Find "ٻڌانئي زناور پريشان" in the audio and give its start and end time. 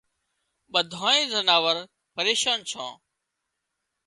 0.71-2.59